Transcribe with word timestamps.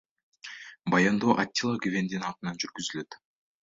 Баяндоо 0.93 1.37
Атилла 1.45 1.77
Гүвендин 1.87 2.29
атынан 2.33 2.61
жүргүзүлөт. 2.65 3.25